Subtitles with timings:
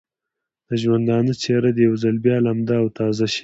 [0.67, 3.39] د ژوندانه څېره دې یو ځل بیا لمده او تازه شي.